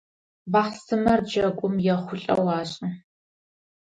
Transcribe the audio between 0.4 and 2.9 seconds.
Бахъсымэр джэгум ехъулӏэу ашӏы.